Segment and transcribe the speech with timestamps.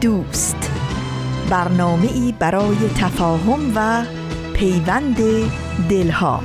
[0.00, 0.70] دوست.
[1.50, 4.04] برنامه ای برای تفاهم و
[4.54, 5.16] پیوند
[5.90, 6.42] دلها.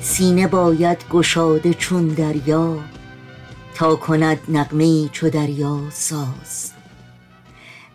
[0.00, 2.78] سینه باید گشاده چون دریا
[3.74, 6.72] تا کند نقمه چو دریا ساز.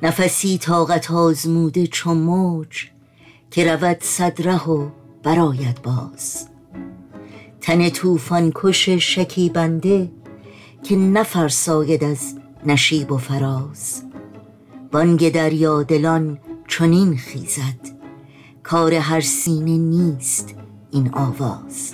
[0.03, 2.87] نفسی طاقت آزموده چون موج
[3.51, 6.47] که رود صدره و براید باز.
[7.61, 10.11] تن توفان کش شکیبنده
[10.83, 14.03] که نفرساید از نشیب و فراز.
[14.91, 17.79] بانگ دریا دلان چنین خیزد
[18.63, 20.55] کار هر سینه نیست
[20.91, 21.93] این آواز.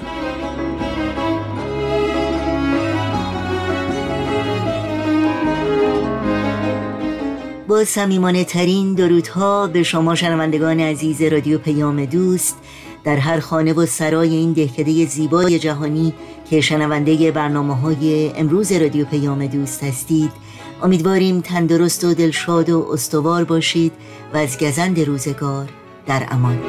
[7.67, 12.57] با سمیمانه ترین درودها به شما شنوندگان عزیز رادیو پیام دوست
[13.09, 16.13] در هر خانه و سرای این دهکده زیبای جهانی
[16.49, 20.31] که شنونده برنامه های امروز رادیو پیام دوست هستید
[20.83, 23.91] امیدواریم تندرست و دلشاد و استوار باشید
[24.33, 25.69] و از گزند روزگار
[26.07, 26.59] در امان.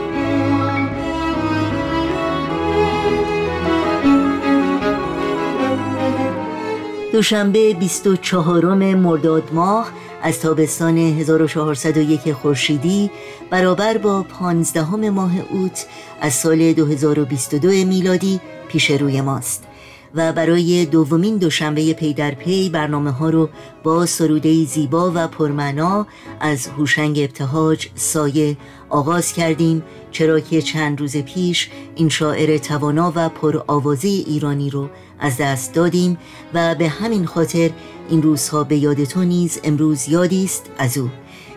[7.12, 13.10] دوشنبه 24 مرداد ماه از تابستان 1401 خورشیدی
[13.50, 15.86] برابر با 15 ماه اوت
[16.20, 19.66] از سال 2022 میلادی پیش روی ماست
[20.14, 23.48] و برای دومین دوشنبه پی در پی برنامه ها رو
[23.82, 26.06] با سروده زیبا و پرمعنا
[26.41, 28.56] از هوشنگ ابتهاج سایه
[28.88, 34.88] آغاز کردیم چرا که چند روز پیش این شاعر توانا و پرآوازه ایرانی رو
[35.19, 36.19] از دست دادیم
[36.54, 37.70] و به همین خاطر
[38.10, 41.10] این روزها به یادتون نیز امروز یادی است از او.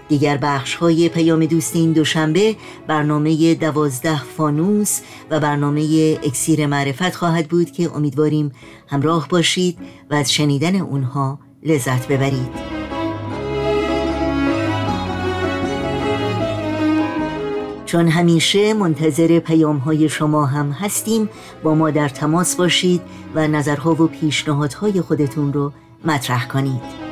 [0.09, 2.55] دیگر بخش های پیام دوست این دوشنبه
[2.87, 5.81] برنامه دوازده فانوس و برنامه
[6.23, 8.51] اکسیر معرفت خواهد بود که امیدواریم
[8.87, 9.77] همراه باشید
[10.11, 12.83] و از شنیدن اونها لذت ببرید.
[17.85, 21.29] چون همیشه منتظر پیام های شما هم هستیم
[21.63, 23.01] با ما در تماس باشید
[23.35, 25.71] و نظرها و پیشنهادهای خودتون رو
[26.05, 27.03] مطرح کنید.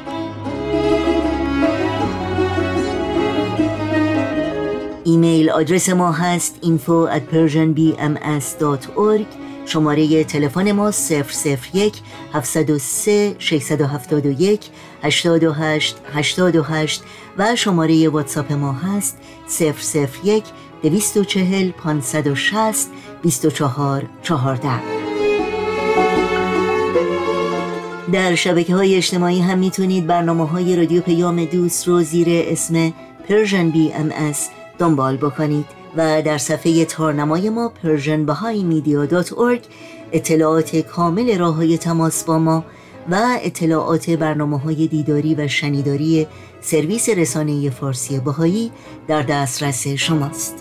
[5.03, 9.25] ایمیل آدرس ما هست info at persianbms.org
[9.65, 12.01] شماره تلفن ما 001
[12.33, 14.71] 703 671
[15.03, 17.01] 828 828
[17.37, 19.17] و شماره واتساپ ما هست
[20.23, 20.43] 001
[20.83, 22.89] 240 560
[23.23, 25.00] 24 14
[28.11, 32.93] در شبکه های اجتماعی هم می‌تونید برنامه های رادیو پیام دوست رو زیر اسم
[33.27, 34.37] Persian BMS
[34.77, 35.65] دنبال بکنید
[35.97, 39.59] و در صفحه تارنمای ما persianbahaimedia.org
[40.11, 42.65] اطلاعات کامل راه های تماس با ما
[43.11, 46.27] و اطلاعات برنامه های دیداری و شنیداری
[46.61, 48.71] سرویس رسانه فارسی بهایی
[49.07, 50.55] در دسترس شماست.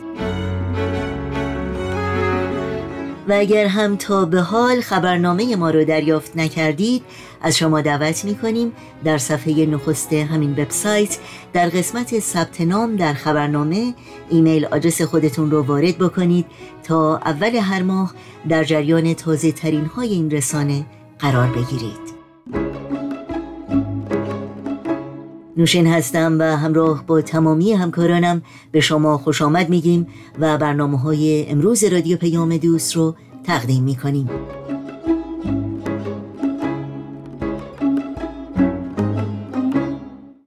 [3.30, 7.02] و اگر هم تا به حال خبرنامه ما رو دریافت نکردید
[7.42, 8.72] از شما دعوت می کنیم
[9.04, 11.18] در صفحه نخست همین وبسایت
[11.52, 13.94] در قسمت ثبت نام در خبرنامه
[14.30, 16.46] ایمیل آدرس خودتون رو وارد بکنید
[16.82, 18.14] تا اول هر ماه
[18.48, 20.86] در جریان تازه ترین های این رسانه
[21.18, 22.20] قرار بگیرید.
[25.60, 28.42] نوشین هستم و همراه با تمامی همکارانم
[28.72, 30.06] به شما خوش آمد میگیم
[30.38, 33.14] و برنامه های امروز رادیو پیام دوست رو
[33.44, 34.30] تقدیم می‌کنیم.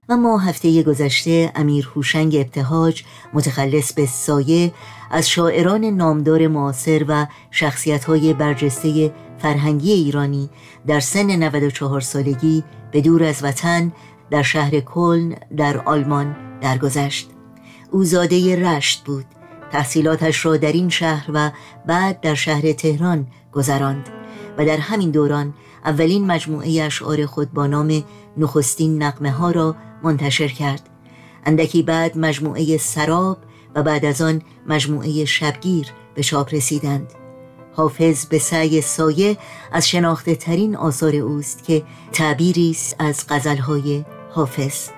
[0.08, 4.72] و ما هفته گذشته امیر هوشنگ ابتهاج متخلص به سایه
[5.10, 10.50] از شاعران نامدار معاصر و شخصیت های برجسته فرهنگی ایرانی
[10.86, 13.92] در سن 94 سالگی به دور از وطن
[14.30, 17.30] در شهر کلن در آلمان درگذشت.
[17.90, 19.33] او زاده رشت بود.
[19.74, 21.50] تحصیلاتش را در این شهر و
[21.86, 24.08] بعد در شهر تهران گذراند
[24.58, 25.54] و در همین دوران
[25.84, 28.04] اولین مجموعه اشعار خود با نام
[28.36, 30.88] نخستین نقمه ها را منتشر کرد.
[31.46, 33.38] اندکی بعد مجموعه سراب
[33.74, 37.12] و بعد از آن مجموعه شبگیر به چاپ رسیدند.
[37.72, 39.36] حافظ به سعی سایه
[39.72, 41.82] از شناخته ترین آثار اوست که
[42.12, 44.88] تعبیری است از غزلهای حافظ.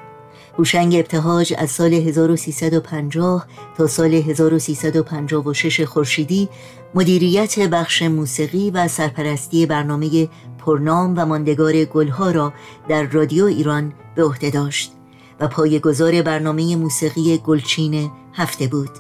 [0.59, 6.49] هوشنگ ابتهاج از سال 1350 تا سال 1356 خورشیدی
[6.95, 12.53] مدیریت بخش موسیقی و سرپرستی برنامه پرنام و ماندگار گلها را
[12.89, 14.93] در رادیو ایران به عهده داشت
[15.41, 18.91] و پایگزار برنامه موسیقی گلچین هفته بود.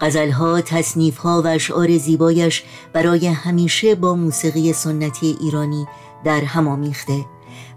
[0.00, 5.86] غزلها، تصنیفها و اشعار زیبایش برای همیشه با موسیقی سنتی ایرانی
[6.24, 7.24] در هم آمیخته.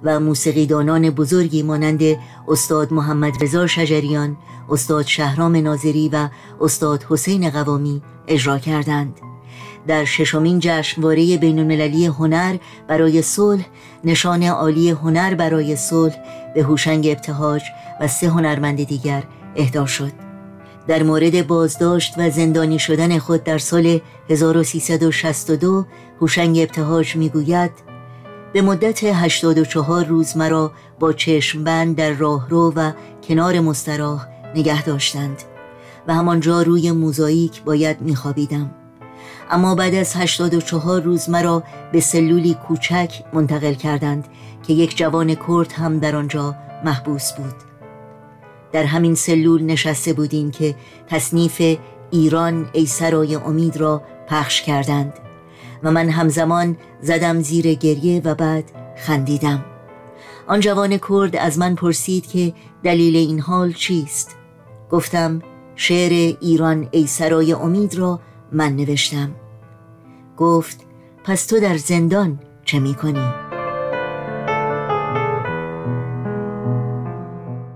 [0.04, 2.02] و موسیقیدانان بزرگی مانند
[2.48, 4.38] استاد محمد رضا شجریان،
[4.70, 6.30] استاد شهرام ناظری و
[6.62, 9.14] استاد حسین قوامی اجرا کردند.
[9.88, 13.66] در ششمین جشنواره بین المللی هنر برای صلح
[14.04, 16.16] نشان عالی هنر برای صلح
[16.56, 17.62] به هوشنگ ابتهاج
[18.02, 19.24] و سه هنرمند دیگر
[19.56, 20.12] اهدا شد.
[20.88, 24.00] در مورد بازداشت و زندانی شدن خود در سال
[24.30, 25.86] 1362
[26.22, 27.72] هوشنگ ابتهاج می‌گوید
[28.54, 32.92] به مدت 84 روز مرا با چشم بند در راهرو و
[33.24, 35.44] کنار مستراح نگه داشتند
[36.08, 38.72] و همانجا روی موزاییک باید میخوابیدم.
[39.52, 44.28] اما بعد از 84 روز مرا به سلولی کوچک منتقل کردند
[44.68, 46.56] که یک جوان کرد هم در آنجا
[46.86, 47.56] محبوس بود.
[48.72, 50.76] در همین سلول نشسته بودیم که
[51.08, 51.78] تصنیف
[52.12, 55.14] ایران ای سرای امید را پخش کردند.
[55.84, 59.66] و من همزمان زدم زیر گریه و بعد خندیدم.
[60.48, 62.54] آن جوان کرد از من پرسید که
[62.84, 64.36] دلیل این حال چیست؟
[64.92, 65.42] گفتم
[65.76, 68.20] شعر ایران ای سرای امید را
[68.52, 69.32] من نوشتم.
[70.38, 70.80] گفت
[71.24, 73.34] پس تو در زندان چه می کنی؟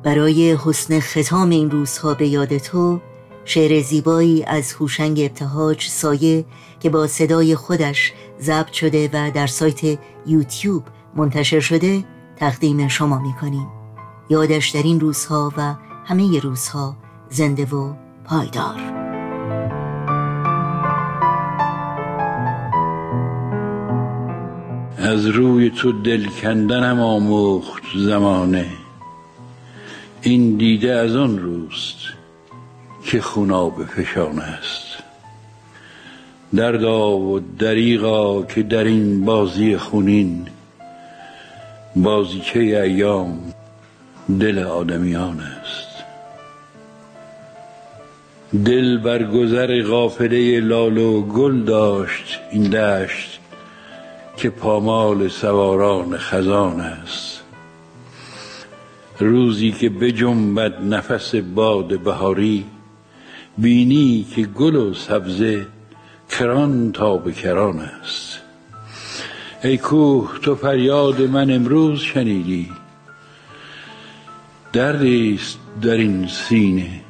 [0.04, 3.00] برای حسن ختام این روزها به یاد تو
[3.46, 6.46] شعر زیبایی از هوشنگ ابتهاج سایه
[6.80, 10.84] که با صدای خودش ضبط شده و در سایت یوتیوب
[11.16, 12.04] منتشر شده
[12.36, 13.68] تقدیم شما می کنیم
[14.30, 15.76] یادش در این روزها و
[16.06, 16.98] همه روزها
[17.30, 17.94] زنده و
[18.26, 19.04] پایدار.
[24.98, 28.66] از روی تو دل کندنم آموخت زمانه.
[30.22, 31.98] این دیده از آن روست.
[33.06, 35.04] که خوناب فشان است.
[36.56, 40.48] دردا و دریغا که در این بازی خونین
[41.96, 43.54] بازیچه ایام
[44.40, 45.88] دل آدمیان است.
[48.66, 53.40] دل بر گذر غافله لال و گل داشت این دشت
[54.38, 57.44] که پامال سواران خزان است.
[59.20, 62.66] روزی که بجنبد نفس باد بهاری
[63.58, 65.68] بینی که گل و سبزه
[66.30, 68.40] کران تا به کران است.
[69.64, 72.70] ای کوه تو فریاد من امروز شنیدی.
[74.74, 77.02] دردی است در این سینه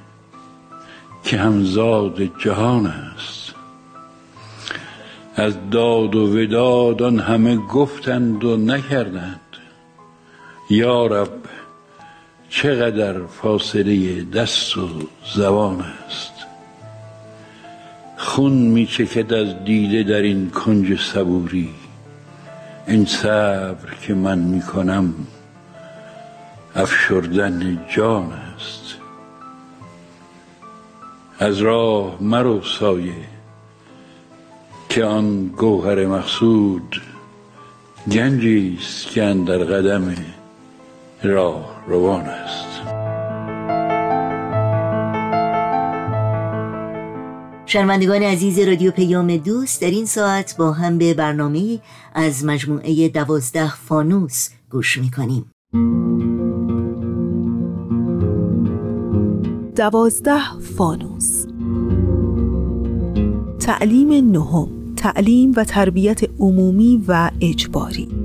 [1.23, 3.53] که همزاد جهان است.
[5.35, 9.39] از داد و وداد آن همه گفتند و نکردند.
[10.69, 11.42] یا رب
[12.55, 14.89] چقدر فاصله دست و
[15.35, 16.33] زبان است.
[18.17, 21.69] خون می چکد از دیده در این کنج صبوری.
[22.87, 25.13] این صبر که من می کنم
[26.75, 28.95] افشردن جان است.
[31.39, 33.13] از راه مرو سایه
[34.89, 37.01] که آن گوهر مقصود
[38.11, 40.15] گنجی است که اندر قدم
[41.23, 41.72] راه.
[41.87, 42.83] روان است.
[47.65, 51.79] شنوندگان عزیز رادیو پیام دوست در این ساعت با هم به برنامه
[52.13, 55.45] از مجموعه دوازده فانوس گوش می‌کنیم.
[59.75, 61.45] دوازده فانوس.
[63.59, 68.22] تعلیم نهم تعلیم و تربیت عمومی و اجباری.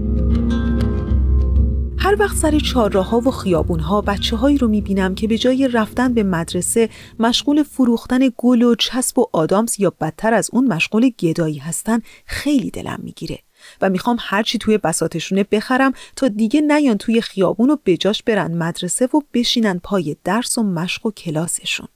[2.01, 5.69] هر وقت سر چهارراه ها و خیابون ها بچه هایی رو می‌بینم که به جای
[5.69, 6.89] رفتن به مدرسه
[7.19, 12.71] مشغول فروختن گل و چسب و آدامس یا بدتر از اون مشغول گدایی هستن خیلی
[12.71, 13.39] دلم می‌گیره
[13.81, 19.07] و می‌خوام هرچی توی بساتشونه بخرم تا دیگه نیان توی خیابون و بجاش برن مدرسه
[19.07, 21.89] و بشینن پای درس و مشق و کلاسشون.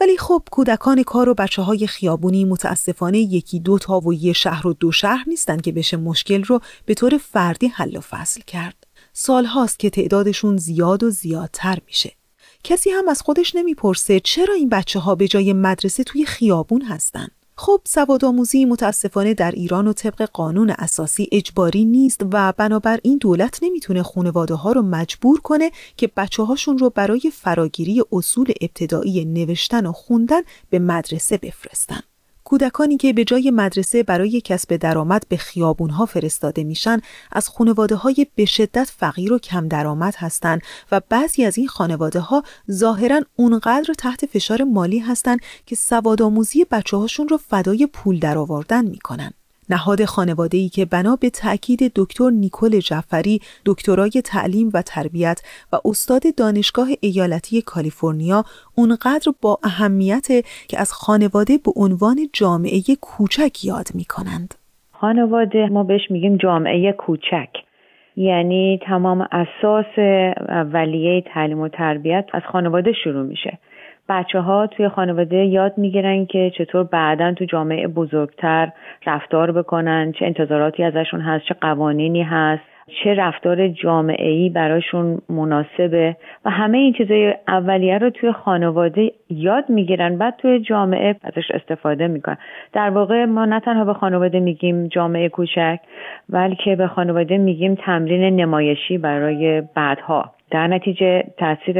[0.00, 4.66] ولی خب کودکان کار و بچه های خیابونی متاسفانه یکی دو تا و یه شهر
[4.66, 8.85] و دو شهر نیستن که بشه مشکل رو به طور فردی حل و فصل کرد.
[9.18, 12.12] سالهاست که تعدادشون زیاد و زیادتر میشه.
[12.64, 17.28] کسی هم از خودش نمی‌پرسه چرا این بچه ها به جای مدرسه توی خیابون هستن
[17.56, 24.02] خب سوادآموزی متاسفانه در ایران و طبق قانون اساسی اجباری نیست و بنابراین دولت نمی‌تونه
[24.02, 29.92] خانواده ها رو مجبور کنه که بچه هاشون رو برای فراگیری اصول ابتدایی نوشتن و
[29.92, 32.00] خوندن به مدرسه بفرستن.
[32.46, 37.00] کودکانی که به جای مدرسه برای کسب درآمد به خیابونها فرستاده میشن
[37.32, 40.62] از خانواده های به شدت فقیر و کم درآمد هستند
[40.92, 46.96] و بعضی از این خانواده ها ظاهرا اونقدر تحت فشار مالی هستند که سوادآموزی بچه
[46.96, 49.32] هاشون رو فدای پول درآوردن می‌کنن.
[49.70, 55.42] نهاد خانواده ای که بنا به تأکید دکتر نیکل جعفری دکترای تعلیم و تربیت
[55.72, 58.44] و استاد دانشگاه ایالتی کالیفرنیا
[58.76, 60.26] اونقدر با اهمیت
[60.68, 64.54] که از خانواده به عنوان جامعه کوچک یاد می کنند.
[64.92, 67.48] خانواده ما بهش میگیم جامعه کوچک
[68.16, 69.98] یعنی تمام اساس
[70.72, 73.58] ولیه تعلیم و تربیت از خانواده شروع میشه
[74.08, 78.72] بچه ها توی خانواده یاد می‌گیرن که چطور بعدا تو جامعه بزرگتر
[79.06, 82.62] رفتار بکنن چه انتظاراتی ازشون هست چه قوانینی هست
[83.04, 89.64] چه رفتار جامعه ای براشون مناسبه و همه این چیزای اولیه رو توی خانواده یاد
[89.68, 92.36] می‌گیرن بعد توی جامعه ازش استفاده می‌کنن.
[92.72, 95.78] در واقع ما نه تنها به خانواده میگیم جامعه کوچک
[96.28, 100.35] بلکه به خانواده میگیم تمرین نمایشی برای بعدها.
[100.50, 101.78] در نتیجه تاثیر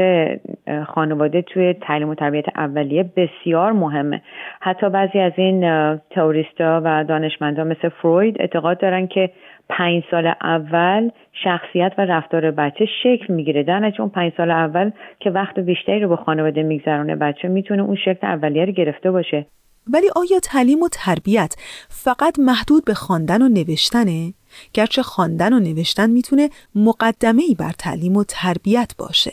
[0.87, 4.21] خانواده توی تعلیم و تربیت اولیه بسیار مهمه.
[4.59, 5.61] حتی بعضی از این
[5.97, 9.29] تئوریستا و دانشمندان مثل فروید اعتقاد دارن که
[9.69, 11.09] پنج سال اول
[11.43, 13.63] شخصیت و رفتار بچه شکل می‌گیره.
[13.63, 17.83] در نتیجه اون پنج سال اول که وقت بیشتری رو با خانواده میگذرونه بچه می‌تونه
[17.83, 19.45] اون شکل اولیه رو گرفته باشه.
[19.93, 21.55] ولی آیا تعلیم و تربیت
[21.89, 24.33] فقط محدود به خواندن و نوشتنه؟
[24.73, 29.31] گرچه خواندن و نوشتن می‌تونه مقدمه ای بر تعلیم و تربیت باشه.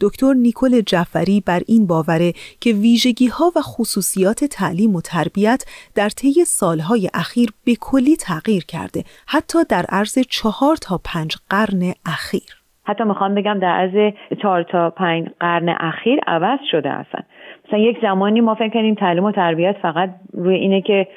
[0.00, 6.08] دکتر نیکل جعفری بر این باوره که ویژگی ها و خصوصیات تعلیم و تربیت در
[6.08, 12.56] طی سالهای اخیر به کلی تغییر کرده حتی در عرض چهار تا پنج قرن اخیر
[12.84, 17.20] حتی می‌خوام بگم در عرض چهار تا پنج قرن اخیر عوض شده اصلا
[17.66, 21.08] مثلا یک زمانی ما فکر کنیم تعلیم و تربیت فقط روی اینه که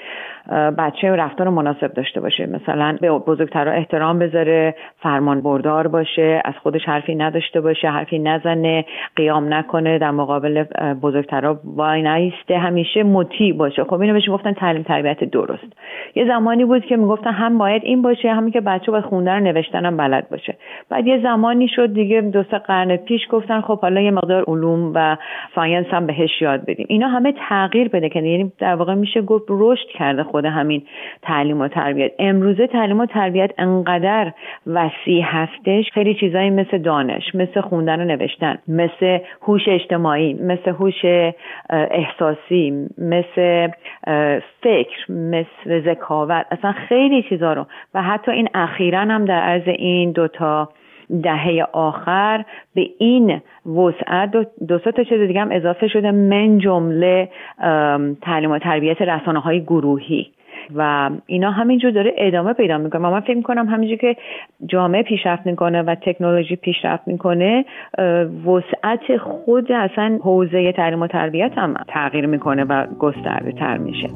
[0.78, 2.46] بچه رفتار مناسب داشته باشه.
[2.46, 8.86] مثلا به بزرگترها احترام بذاره فرمان بردار باشه از خودش حرفی نداشته باشه حرفی نزنه
[9.16, 10.64] قیام نکنه در مقابل
[11.02, 13.84] بزرگترها وای نیسته همیشه مطیع باشه.
[13.84, 15.74] خب اینو بهش گفتن تعلیم تربیت درست.
[16.16, 19.40] یه زمانی بود که می‌گفتن هم باید این باشه همین که بچه باید خوندن و
[19.40, 20.56] نوشتن هم بلد باشه.
[20.90, 24.92] بعد یه زمانی شد دیگه دو سه قرن پیش گفتن خب حالا یه مقدار علوم
[24.96, 25.18] و
[25.56, 26.86] ساینس هم بهش یاد بدیم.
[26.90, 30.24] اینا همه تغییر بده کنه یعنی در واقع میشه گفت رشد کرده.
[30.32, 30.84] خود همین
[31.22, 32.12] تعلیم و تربیت.
[32.20, 34.32] امروزه تعلیم و تربیت انقدر
[34.68, 41.06] وسیع هستش خیلی چیزایی مثل دانش مثل خوندن و نوشتن مثل هوش اجتماعی مثل هوش
[41.70, 43.68] احساسی مثل
[44.62, 46.46] فکر مثل ذکاوت.
[46.52, 47.66] اصلا خیلی چیزا رو.
[47.94, 50.70] و حتی این اخیرا هم در عرض این دوتا
[51.24, 54.32] دهه آخر به این وسعت
[54.68, 57.30] دو, تا چیز دیگه هم اضافه شده من جمله
[58.22, 60.28] تعلیم و تربیت رسانه های گروهی.
[60.76, 63.10] و اینا همینجور داره ادامه پیدا می‌کنه.
[63.10, 64.16] من فکر می‌کنم همینجور که
[64.66, 67.66] جامعه پیشرفت می‌کنه و تکنولوژی پیشرفت می‌کنه
[68.46, 74.10] وسعت خود اصلا حوزه تعلیم و تربیت هم تغییر می‌کنه و گسترده تر میشه.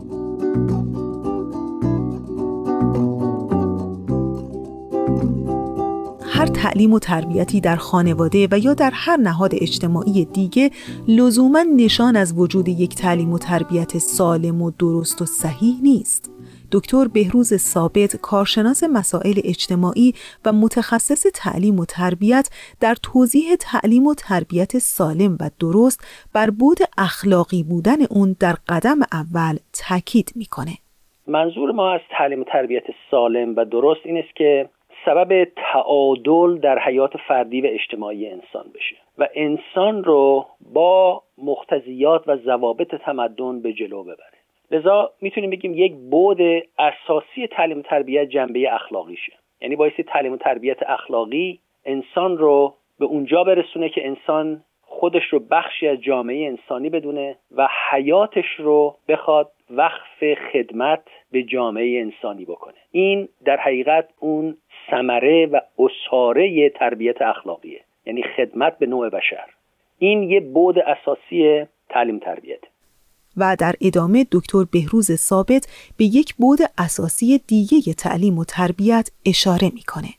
[6.43, 10.69] هر تعلیم و تربیتی در خانواده و یا در هر نهاد اجتماعی دیگه
[11.07, 16.31] لزوما نشان از وجود یک تعلیم و تربیت سالم و درست و صحیح نیست.
[16.71, 20.13] دکتر بهروز ثابت کارشناس مسائل اجتماعی
[20.45, 22.49] و متخصص تعلیم و تربیت
[22.81, 28.99] در توضیح تعلیم و تربیت سالم و درست بر بود اخلاقی بودن اون در قدم
[29.11, 30.71] اول تاکید می‌کنه.
[31.27, 34.69] منظور ما از تعلیم و تربیت سالم و درست این است که
[35.05, 42.37] سبب تعادل در حیات فردی و اجتماعی انسان بشه و انسان رو با مختزیات و
[42.37, 44.37] ضوابط تمدن به جلو ببره.
[44.71, 46.41] لذا می‌تونیم بگیم یک بود
[46.79, 49.33] اساسی تعلیم و تربیت جنبه اخلاقیشه.
[49.61, 55.39] یعنی باعث تعلیم و تربیت اخلاقی انسان رو به اونجا برسونه که انسان خودش رو
[55.39, 62.73] بخشی از جامعه انسانی بدونه و حیاتش رو بخواد وقف خدمت به جامعه انسانی بکنه.
[62.91, 64.57] این در حقیقت اون
[64.91, 67.81] ثمره و اساره تربیت اخلاقیه.
[68.05, 69.45] یعنی خدمت به نوع بشر.
[69.99, 72.59] این یه بود اساسی تعلیم تربیت.
[73.37, 79.69] و در ادامه دکتر بهروز ثابت به یک بود اساسی دیگه تعلیم و تربیت اشاره
[79.73, 80.09] می‌کنه.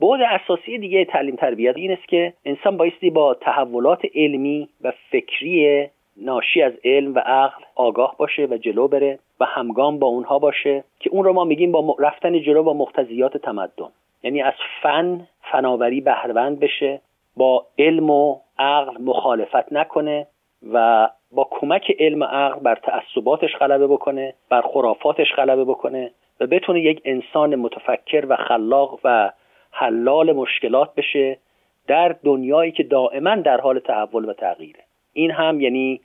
[0.00, 5.86] بعد اساسی دیگه تعلیم تربیت این است که انسان بایستی با تحولات علمی و فکری
[6.16, 9.18] ناشی از علم و عقل آگاه باشه و جلو بره.
[9.40, 13.36] و همگام با اونها باشه که اون رو ما میگیم با رفتن جلو با مقتضیات
[13.36, 13.88] تمدن.
[14.22, 17.00] یعنی از فن فناوری بهرهوند بشه
[17.36, 20.26] با علم و عقل مخالفت نکنه
[20.72, 26.46] و با کمک علم و عقل بر تعصباتش غلبه بکنه بر خرافاتش غلبه بکنه و
[26.46, 29.32] بتونه یک انسان متفکر و خلاق و
[29.72, 31.38] حلال مشکلات بشه
[31.86, 34.80] در دنیایی که دائما در حال تحول و تغییره.
[35.12, 36.00] این هم یعنی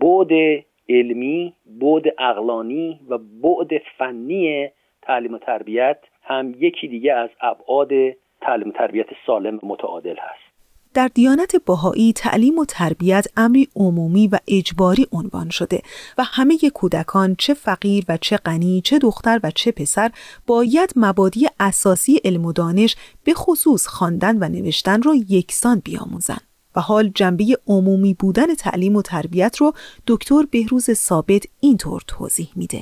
[0.00, 0.30] بعد
[0.88, 4.68] علمی بعد اقلانی و بعد فنی
[5.02, 7.90] تعلیم و تربیت هم یکی دیگه از ابعاد
[8.40, 10.52] تعلیم و تربیت سالم متعادل هست
[10.94, 15.82] در دیانت باهایی تعلیم و تربیت امری عمومی و اجباری عنوان شده
[16.18, 20.10] و همه کودکان چه فقیر و چه غنی چه دختر و چه پسر
[20.46, 26.51] باید مبادی اساسی علم و دانش به خصوص خواندن و نوشتن را یکسان بیاموزند.
[26.76, 29.72] و حال جنبه عمومی بودن تعلیم و تربیت رو
[30.08, 32.78] دکتر بهروز ثابت اینطور توضیح میده.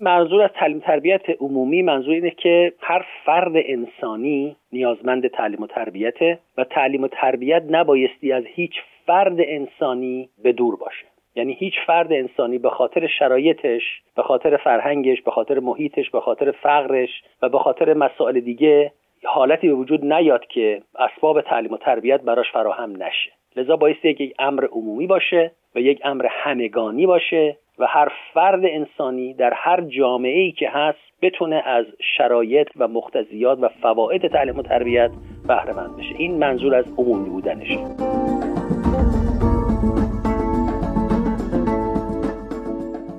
[0.00, 6.38] منظور از تعلیم تربیت عمومی منظور اینه که هر فرد انسانی نیازمند تعلیم و تربیته
[6.58, 8.72] و تعلیم و تربیت نبایستی از هیچ
[9.06, 13.82] فرد انسانی به دور باشه یعنی هیچ فرد انسانی به خاطر شرایطش
[14.16, 17.10] به خاطر فرهنگش به خاطر محیطش به خاطر فقرش
[17.42, 18.92] و به خاطر مسائل دیگه
[19.26, 23.32] حالتی به وجود نیاد که اسباب تعلیم و تربیت براش فراهم نشه.
[23.56, 29.34] لذا بایستی یک امر عمومی باشه و یک امر همگانی باشه و هر فرد انسانی
[29.34, 34.62] در هر جامعه ای که هست بتونه از شرایط و مقتضیات و فواید تعلیم و
[34.62, 35.10] تربیت
[35.48, 36.14] بهره مند بشه.
[36.18, 37.78] این منظور از عمومی بودنشه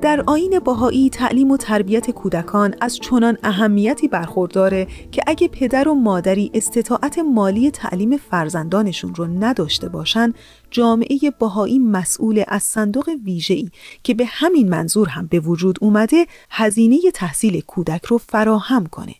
[0.07, 5.93] در آین باهایی تعلیم و تربیت کودکان از چنان اهمیتی برخورداره که اگه پدر و
[5.93, 10.33] مادری استطاعت مالی تعلیم فرزندانشون رو نداشته باشن
[10.71, 13.69] جامعه باهایی مسئول از صندوق ویژه‌ای
[14.03, 19.15] که به همین منظور هم به وجود اومده هزینه تحصیل کودک رو فراهم کنه.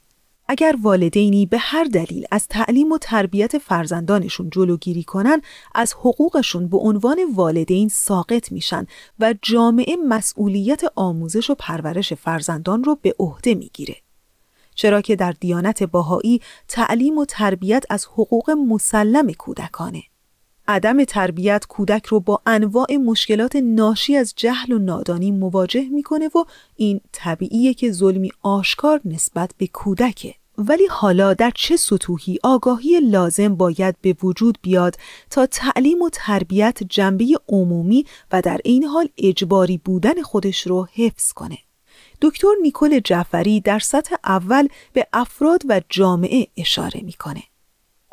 [0.50, 5.42] اگر والدینی به هر دلیل از تعلیم و تربیت فرزندانشون جلوگیری کنن
[5.76, 8.88] از حقوقشون به عنوان والدین ساقط میشن
[9.20, 13.96] و جامعه مسئولیت آموزش و پرورش فرزندان رو به عهده می‌گیره.
[14.76, 20.04] چرا که در دیانت باهایی تعلیم و تربیت از حقوق مسلم کودکانه.
[20.68, 26.44] عدم تربیت کودک رو با انواع مشکلات ناشی از جهل و نادانی مواجه می‌کنه و
[26.76, 30.34] این طبیعیه که ظلمی آشکار نسبت به کودکه.
[30.58, 34.96] ولی حالا در چه سطوحی آگاهی لازم باید به وجود بیاد
[35.30, 41.34] تا تعلیم و تربیت جنبه عمومی و در این حال اجباری بودن خودش رو حفظ
[41.34, 41.58] کنه.
[42.22, 47.44] دکتر نیکل جعفری در سطح اول به افراد و جامعه اشاره می‌کنه.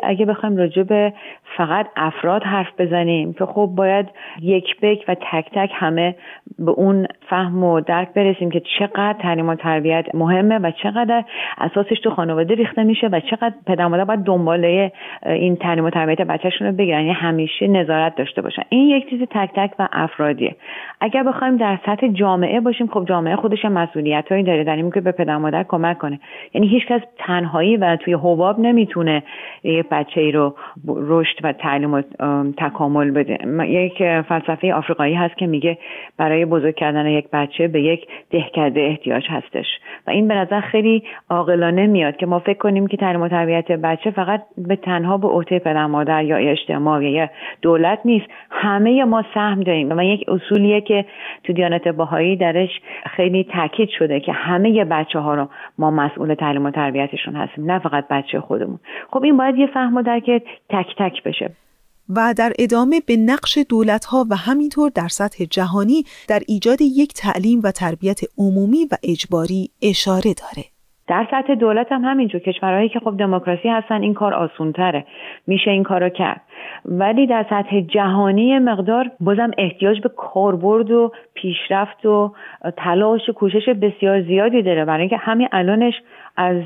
[0.03, 1.15] اگه بخوایم راجع به
[1.57, 4.07] فقط افراد حرف بزنیم که خب باید
[4.43, 6.17] یک بک و تک تک همه
[6.59, 11.25] به اون فهم و درک برسیم که چقدر تعلیم و تربیت مهمه و چقدر
[11.59, 14.93] اساسش تو خانواده ریخته میشه و چقدر پدر مادر باید دنباله
[15.27, 17.01] این تعلیم و تربیت بچهشون رو بگیرن.
[17.01, 18.63] یعنی همیشه نظارت داشته باشن.
[18.69, 20.57] این یک چیز تک تک و افرادیه.
[21.01, 24.65] اگر بخوایم در سطح جامعه باشیم خب جامعه خودش مسئولیت هایی داره.
[24.65, 26.21] در که به پدر مادر کمک کنه.
[26.55, 29.23] یعنی هیچکس تنهایی و توی حباب نمی‌تونه
[29.65, 30.55] یه بچه ای رو
[30.87, 32.03] رشد و تعلیم و
[32.59, 33.39] تکامل بده.
[33.69, 35.79] یک فلسفه آفریقایی هست که میگه
[36.17, 39.67] برای بزرگ کردن یک بچه به یک دهکده احتیاج هستش.
[40.07, 43.73] و این به نظر خیلی عاقلانه میاد که ما فکر کنیم که تعلیم و تربیت
[43.73, 47.29] بچه فقط به تنها به عهده پدر مادر یا اجتماع یا
[47.63, 48.27] دولت نیست.
[48.51, 49.99] همه ما سهم داریم.
[49.99, 51.05] و یک اصولیه که
[51.45, 56.65] تو دیانت باهایی درش خیلی تاکید شده که همه بچه ها رو ما مسئول تعلیم
[56.67, 58.79] و تربیتشون هستیم نه فقط بچه خودمون.
[59.11, 61.34] خب این باید یه فهم و درک تک تک بشه.
[62.09, 67.61] و در ادامه به نقش دولتها و همینطور در سطح جهانی در ایجاد یک تعلیم
[67.65, 70.65] و تربیت عمومی و اجباری اشاره داره.
[71.09, 72.41] در سطح دولت هم همینجور.
[72.41, 75.07] کشورهایی که خب دموکراسی هستن این کار آسونتره.
[75.47, 76.41] میشه این کارو کرد.
[76.85, 82.35] ولی در سطح جهانی مقدار بازم احتیاج به کاربرد و پیشرفت و
[82.77, 84.85] تلاش و کوشش بسیار زیادی داره.
[84.85, 85.95] برای اینکه همین الانش
[86.37, 86.63] از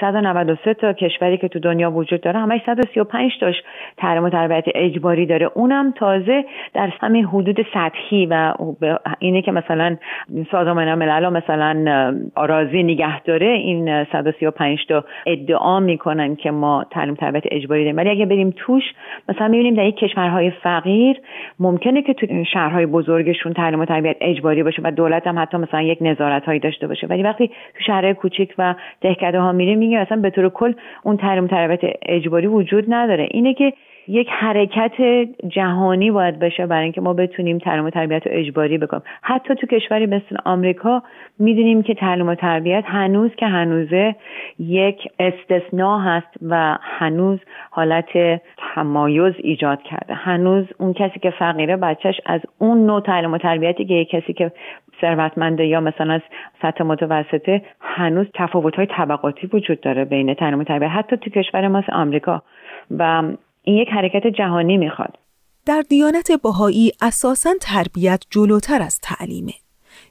[0.00, 3.62] 193 تا کشوری که تو دنیا وجود داره همش 135 تاش
[3.96, 5.50] تعلیم و تربیت اجباری داره.
[5.54, 8.54] اونم تازه در همین حدود سطحی و
[9.18, 9.96] اینه که مثلا
[10.50, 17.44] سازمان ملل مثلا آرازی نگه داره این 135 تا ادعا می‌کنن که ما تعلیم تربیت
[17.50, 17.96] اجباری داریم.
[17.96, 18.82] ولی اگه بریم توش
[19.28, 21.20] مثلا می‌بینیم در یک کشورهای فقیر
[21.60, 25.82] ممکنه که تو شهرهای بزرگشون تعلیم و تربیت اجباری باشه و دولت هم حتی مثلا
[25.82, 27.06] یک نظارت هایی داشته باشه.
[27.06, 28.74] ولی وقتی تو شهرهای کوچیک و
[29.06, 33.28] دهکده ها میره میگه اصلا به طور کل اون تعلیم تربیت اجباری وجود نداره.
[33.30, 33.72] اینه که
[34.08, 34.92] یک حرکت
[35.48, 39.02] جهانی باید بشه برای اینکه ما بتونیم تعلیم و تربیت رو اجباری بکنیم.
[39.22, 41.02] حتی تو کشوری مثل آمریکا
[41.38, 44.14] می‌دونیم که تعلیم و تربیت هنوز که هنوزه
[44.58, 47.38] یک استثناء هست و هنوز
[47.70, 48.40] حالت
[48.74, 50.14] تمایز ایجاد کرده.
[50.14, 54.32] هنوز اون کسی که فقیره بچهش از اون نوع تعلیم و تربیتی که یک کسی
[54.32, 54.52] که
[55.00, 56.20] ثروتمنده یا مثلا از
[56.62, 60.90] سطح متوسطه هنوز تفاوت های طبقاتی وجود داره بین تعلیم و تربیت.
[60.90, 62.42] حتی تو کشور ما آمریکا
[62.98, 63.22] و
[63.66, 65.18] این یک حرکت جهانی می‌خواد.
[65.66, 69.52] در دیانت بهایی اساسا تربیت جلوتر از تعلیمه.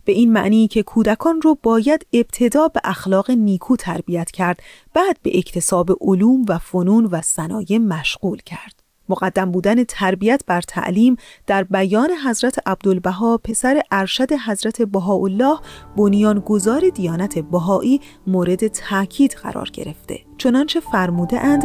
[0.05, 4.59] به این معنی که کودکان رو باید ابتدا به اخلاق نیکو تربیت کرد
[4.93, 8.83] بعد به اکتساب علوم و فنون و صنایع مشغول کرد.
[9.09, 11.15] مقدم بودن تربیت بر تعلیم
[11.47, 15.59] در بیان حضرت عبدالبها پسر ارشد حضرت بهاءالله
[15.97, 20.19] بنیانگذار دیانت بهایی مورد تاکید قرار گرفته.
[20.37, 21.63] چنانچه فرموده اند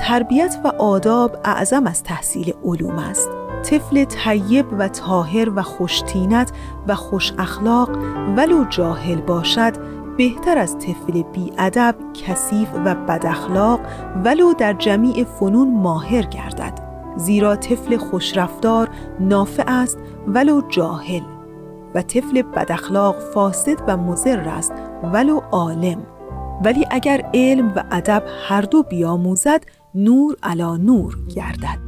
[0.00, 3.28] تربیت و آداب اعظم از تحصیل علوم است.
[3.62, 6.52] طفل طیب و طاهر و خوشتینت
[6.88, 7.90] و خوش اخلاق
[8.36, 9.72] ولو جاهل باشد
[10.16, 13.80] بهتر از طفل بیادب، کثیف و بداخلاق
[14.24, 16.80] ولو در جمیع فنون ماهر گردد.
[17.16, 18.88] زیرا طفل خوشرفتار
[19.20, 21.22] نافع است ولو جاهل.
[21.94, 24.72] و طفل بداخلاق فاسد و مضر است
[25.12, 26.02] ولو عالم.
[26.64, 31.78] ولی اگر علم و ادب هر دو بیاموزد نور علا نور گردد.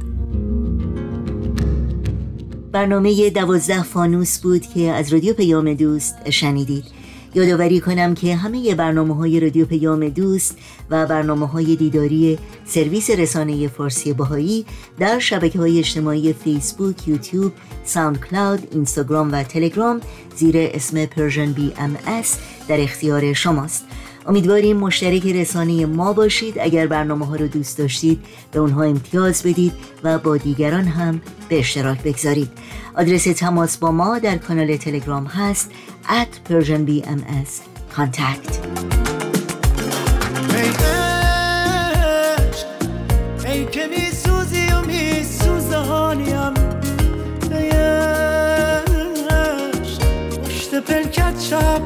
[2.71, 6.83] برنامه دوازده فانوس بود که از رادیو پیام دوست شنیدید.
[7.35, 10.57] یادآوری کنم که همه برنامه های رادیو پیام دوست
[10.89, 14.65] و برنامه های دیداری سرویس رسانه فارسی باهایی
[14.99, 17.51] در شبکه های اجتماعی فیسبوک، یوتیوب،
[17.85, 20.01] SoundCloud، اینستاگرام و تلگرام
[20.35, 21.97] زیر اسم Persian BMS
[22.67, 23.85] در اختیار شماست.
[24.27, 26.59] امیدواریم مشترک رسانه ما باشید.
[26.59, 31.59] اگر برنامه ها رو دوست داشتید به اونها امتیاز بدید و با دیگران هم به
[31.59, 32.49] اشتراک بگذارید.
[32.95, 35.71] آدرس تماس با ما در کانال تلگرام هست
[36.03, 37.51] at persianbms
[37.97, 38.53] contact.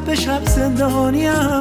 [0.07, 1.59] به شب زندانیم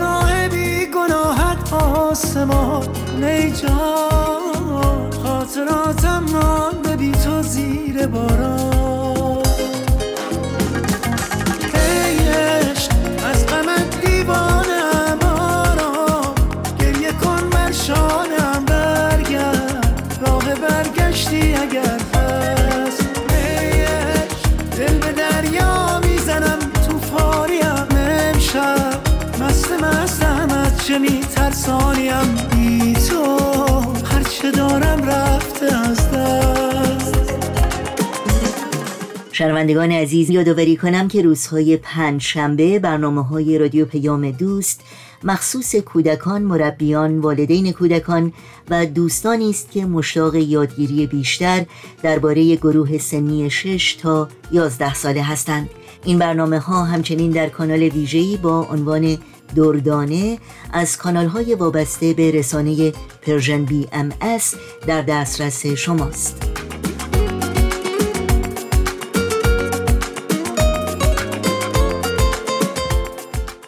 [0.00, 2.88] نگاه بی گناهت آسمان
[3.22, 8.69] ای جان خاطراتم مانده بی تو زیر باران.
[30.98, 33.36] مستم از چه میترسانیم بی تو
[34.04, 37.34] هرچه دارم رفته از دست
[39.32, 44.80] شنوندگان عزیز یادآوری کنم که روزهای پنج شنبه برنامه های رادیو پیام دوست
[45.24, 48.32] مخصوص کودکان، مربیان، والدین کودکان
[48.70, 51.66] و دوستانی است که مشتاق یادگیری بیشتر
[52.02, 55.70] درباره گروه سنی 6 تا 11 ساله هستند.
[56.04, 59.18] این برنامه ها همچنین در کانال ویژه‌ای با عنوان
[59.54, 60.38] دردانه
[60.72, 64.12] از کانال های وابسته به رسانه Persian BMS
[64.86, 66.50] در دسترس شماست.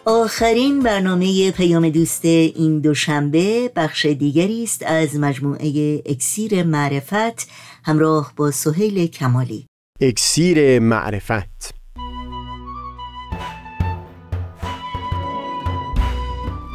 [0.04, 7.48] آخرین برنامه پیام دوست این دوشنبه بخش دیگری است از مجموعه اکسیر معرفت
[7.84, 9.66] همراه با سهیل کمالی
[10.00, 11.81] اکسیر معرفت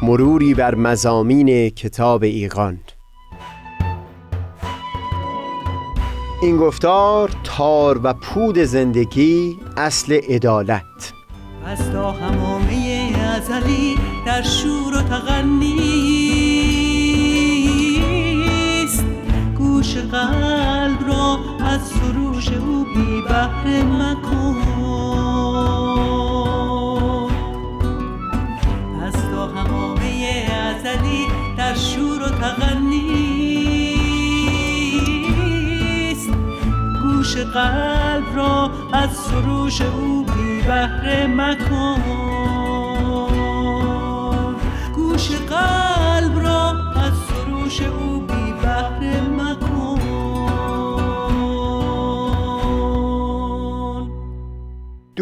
[0.08, 2.80] مروری بر مزامین کتاب ایقان
[6.42, 11.14] این گفتار تار و پود زندگی اصل عدالت.
[11.66, 15.46] از تا همامه ازلی در شور و تغنیست
[19.58, 24.77] گوش قلب را از سروش او بی بحر مکن.
[31.88, 33.50] شور و تغنیست
[37.04, 42.02] گوش قلب را از سروش او بی بهره مکن.
[44.96, 48.27] گوش قلب را از سروش او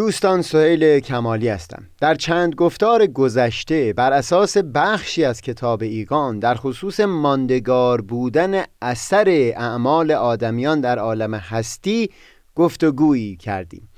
[0.06, 1.84] دوستان سهیل کمالی هستم.
[2.02, 9.26] در چند گفتار گذشته بر اساس بخشی از کتاب ایگان در خصوص ماندگار بودن اثر
[9.56, 12.10] اعمال آدمیان در عالم هستی
[12.56, 13.90] گفتگویی کردیم.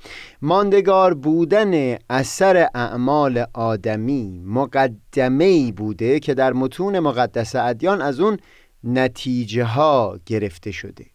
[0.42, 8.38] ماندگار بودن اثر اعمال آدمی مقدمه بوده که در متون مقدس ادیان از اون
[8.84, 11.06] نتیجه ها گرفته شده.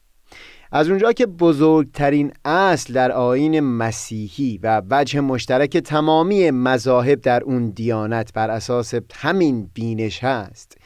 [0.75, 7.69] از اونجا که بزرگترین اصل در آین مسیحی و وجه مشترک تمامی مذاهب در اون
[7.69, 10.77] دیانت بر اساس همین بینش هست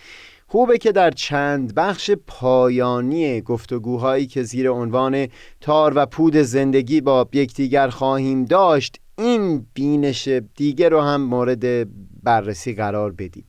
[0.48, 5.28] خوبه که در چند بخش پایانی گفتگوهایی که زیر عنوان
[5.62, 11.88] تار و پود زندگی با یکدیگر خواهیم داشت این بینش دیگه رو هم مورد
[12.24, 13.46] بررسی قرار بدیم.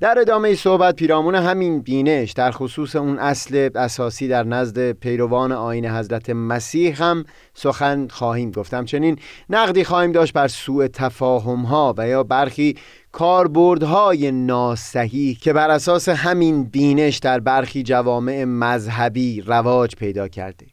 [0.00, 5.86] در ادامه صحبت پیرامون همین بینش در خصوص اون اصل اساسی در نزد پیروان آین
[5.86, 9.18] حضرت مسیح هم سخن خواهیم گفتم چنین
[9.50, 12.76] نقدی خواهیم داشت بر سوء تفاهم ها و یا برخی
[13.12, 20.66] کاربردهای ناسحی که بر اساس همین بینش در برخی جوامع مذهبی رواج پیدا کرده.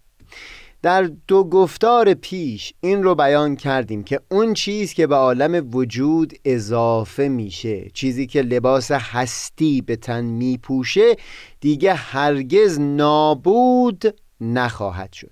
[0.82, 6.34] در دو گفتار پیش این رو بیان کردیم که اون چیز که به عالم وجود
[6.46, 11.16] اضافه میشه چیزی که لباس هستی به تن میپوشه
[11.60, 14.04] دیگه هرگز نابود
[14.42, 15.32] نخواهد شد.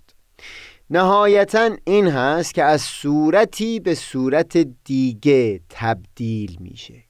[0.90, 7.04] نهایتا این هست که از صورتی به صورت دیگه تبدیل میشه.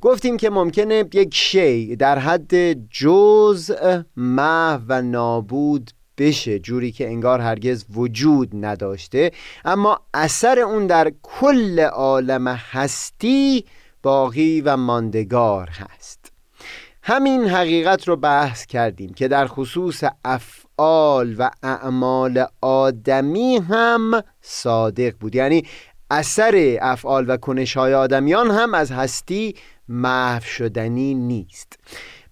[0.00, 7.40] گفتیم که ممکنه یک شی در حد جزء محو و نابود بشه جوری که انگار
[7.40, 9.32] هرگز وجود نداشته.
[9.64, 13.64] اما اثر اون در کل عالم هستی
[14.02, 16.32] باقی و ماندگار هست.
[17.02, 25.34] همین حقیقت رو بحث کردیم که در خصوص افعال و اعمال آدمی هم صادق بود.
[25.34, 25.62] یعنی
[26.10, 29.54] اثر افعال و کنش های آدمیان هم از هستی
[29.88, 31.78] محو شدنی نیست.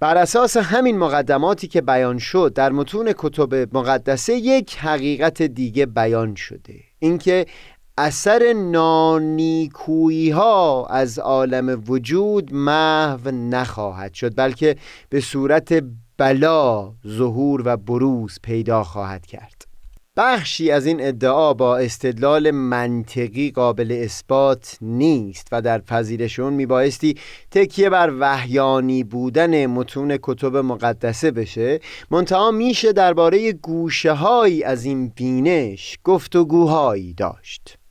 [0.02, 6.34] بر اساس همین مقدماتی که بیان شد در متون کتب مقدسه یک حقیقت دیگه بیان
[6.34, 6.74] شده.
[6.98, 7.46] اینکه
[7.98, 14.76] اثر نانیکویی ها از عالم وجود محو نخواهد شد بلکه
[15.08, 15.84] به صورت
[16.16, 19.71] بلا ظهور و بروز پیدا خواهد کرد.
[20.16, 27.16] بخشی از این ادعا با استدلال منطقی قابل اثبات نیست و در پذیرش اون میبایستی
[27.50, 31.80] تکیه بر وحیانی بودن متون کتب مقدسه بشه.
[32.10, 37.81] منتها میشه درباره گوشه هایی از این بینش گفتگوهایی داشت.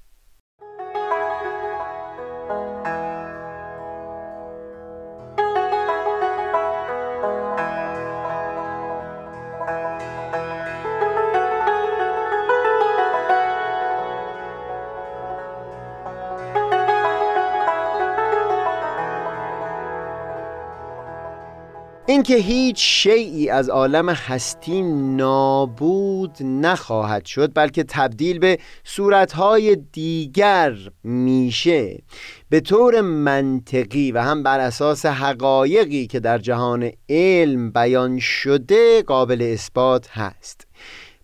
[22.21, 24.81] اینکه هیچ شیعی از عالم هستی
[25.15, 32.03] نابود نخواهد شد بلکه تبدیل به صورتهای دیگر میشه.
[32.49, 39.41] به طور منطقی و هم بر اساس حقایقی که در جهان علم بیان شده قابل
[39.53, 40.67] اثبات هست.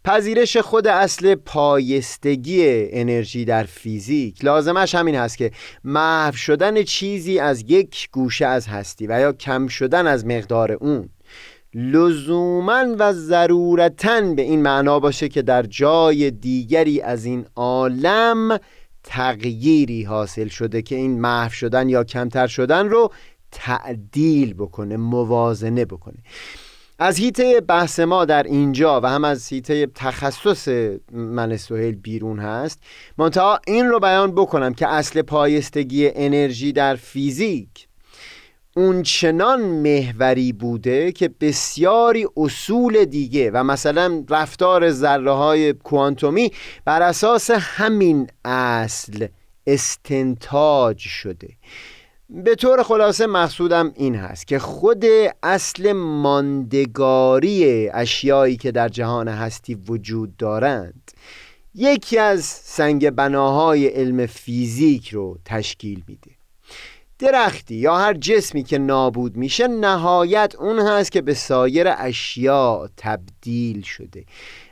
[0.07, 5.51] پذیرش خود اصل پایستگی انرژی در فیزیک لازمش همین هست که
[5.83, 11.09] محو شدن چیزی از یک گوشه از هستی و یا کم شدن از مقدار اون.
[11.73, 18.59] لزوما و ضرورتا به این معنا باشه که در جای دیگری از این عالم
[19.03, 23.11] تغییری حاصل شده که این محو شدن یا کمتر شدن رو
[23.51, 26.17] تعدیل بکنه موازنه بکنه.
[26.99, 30.67] از هیته بحث ما در اینجا و هم از هیته تخصص
[31.11, 32.79] من سوهل بیرون هست
[33.17, 37.87] منتها این رو بیان بکنم که اصل پایستگی انرژی در فیزیک
[38.75, 46.51] اون چنان محوری بوده که بسیاری اصول دیگه و مثلا رفتار ذره های کوانتومی
[46.85, 49.27] بر اساس همین اصل
[49.67, 51.49] استنتاج شده.
[52.29, 55.05] به طور خلاصه مقصودم این هست که خود
[55.43, 61.11] اصل ماندگاری اشیایی که در جهان هستی وجود دارند
[61.75, 66.31] یکی از سنگ بناهای علم فیزیک رو تشکیل میده.
[67.19, 73.81] درختی یا هر جسمی که نابود میشه نهایت اون هست که به سایر اشیا تبدیل
[73.81, 74.25] شده.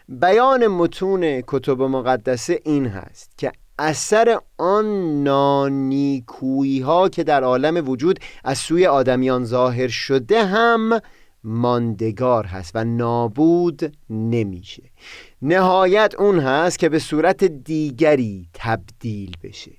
[0.10, 8.20] بیان متون کتب مقدسه این هست که اثر آن نانیکویی ها که در عالم وجود
[8.44, 11.00] از سوی آدمیان ظاهر شده هم
[11.44, 14.84] ماندگار هست و نابود نمیشه.
[15.42, 19.72] نهایت اون هست که به صورت دیگری تبدیل بشه.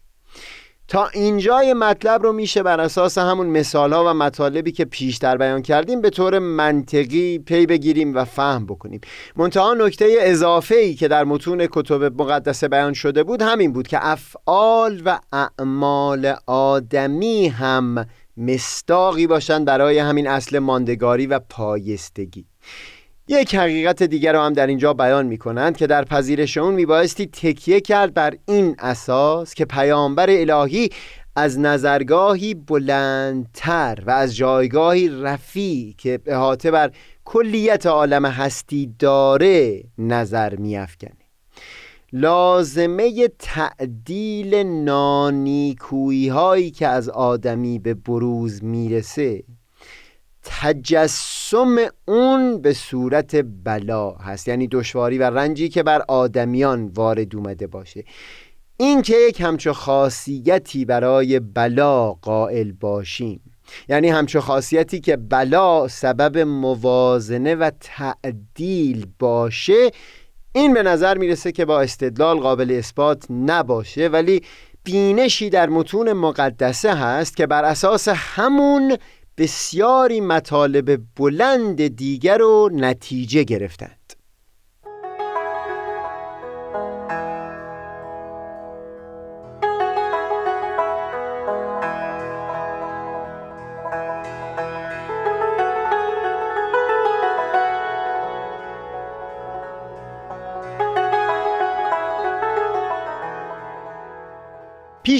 [0.88, 5.62] تا اینجای مطلب رو میشه بر اساس همون مثال ها و مطالبی که پیشتر بیان
[5.62, 9.00] کردیم به طور منطقی پی بگیریم و فهم بکنیم.
[9.36, 13.98] منتها نکته اضافه ای که در متون کتب مقدسه بیان شده بود همین بود که
[14.06, 22.44] افعال و اعمال آدمی هم مستاقی باشند برای همین اصل ماندگاری و پایستگی.
[23.28, 26.86] یک حقیقت دیگر رو هم در اینجا بیان می کنند که در پذیرش اون می
[26.86, 30.88] بایستی تکیه کرد بر این اساس که پیامبر الهی
[31.36, 36.90] از نظرگاهی بلندتر و از جایگاهی رفی که احاطه بر
[37.24, 41.26] کلیت عالم هستی داره نظر میافکنه.
[42.12, 49.42] لازمه تعدیل نانیکویی هایی که از آدمی به بروز می‌رسه
[50.46, 54.48] تجسم اون به صورت بلا هست.
[54.48, 58.04] یعنی دشواری و رنجی که بر آدمیان وارد اومده باشه.
[58.76, 63.40] این که یک همچو خاصیتی برای بلا قائل باشیم.
[63.88, 69.90] یعنی همچو خاصیتی که بلا سبب موازنه و تعدیل باشه
[70.52, 74.08] این به نظر می‌رسه که با استدلال قابل اثبات نباشه.
[74.08, 74.42] ولی
[74.84, 78.96] بینشی در متون مقدسه هست که بر اساس همون
[79.38, 84.05] بسیاری مطالب بلند دیگر رو نتیجه گرفتند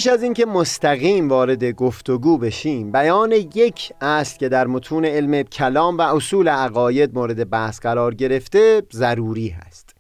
[0.07, 5.99] پیش از اینکه مستقیم وارد گفتگو بشیم بیان یک اصل که در متون علم کلام
[5.99, 9.95] و اصول عقاید مورد بحث قرار گرفته ضروری هست.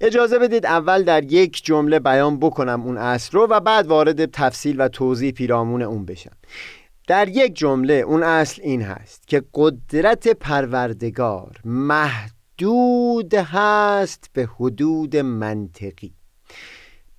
[0.00, 4.80] اجازه بدید اول در یک جمله بیان بکنم اون اصل رو و بعد وارد تفصیل
[4.80, 6.36] و توضیح پیرامون اون بشم.
[7.08, 16.15] در یک جمله اون اصل این هست که قدرت پروردگار محدود هست به حدود منطقی.